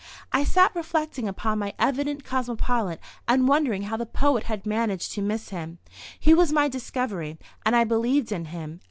I 0.33 0.43
sat 0.43 0.75
reflecting 0.75 1.27
upon 1.27 1.59
my 1.59 1.75
evident 1.77 2.23
cosmopolite 2.23 2.97
and 3.27 3.47
wondering 3.47 3.83
how 3.83 3.97
the 3.97 4.07
poet 4.07 4.45
had 4.45 4.65
managed 4.65 5.11
to 5.11 5.21
miss 5.21 5.49
him. 5.49 5.77
He 6.19 6.33
was 6.33 6.51
my 6.51 6.67
discovery 6.67 7.37
and 7.63 7.75
I 7.75 7.83
believed 7.83 8.31
in 8.31 8.45
him. 8.45 8.79